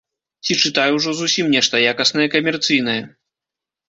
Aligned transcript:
Ці 0.45 0.55
чытаю 0.67 0.95
ўжо 0.95 1.11
зусім 1.19 1.51
нешта 1.55 1.81
якаснае 1.91 2.25
камерцыйнае. 2.37 2.97